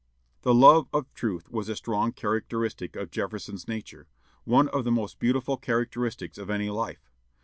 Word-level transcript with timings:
The 0.41 0.55
love 0.55 0.87
of 0.91 1.13
truth 1.13 1.51
was 1.51 1.69
a 1.69 1.75
strong 1.75 2.11
characteristic 2.11 2.95
of 2.95 3.11
Jefferson's 3.11 3.67
nature, 3.67 4.07
one 4.45 4.67
of 4.69 4.83
the 4.83 4.91
most 4.91 5.19
beautiful 5.19 5.57
characteristics 5.57 6.39
of 6.39 6.49
any 6.49 6.71
life. 6.71 7.11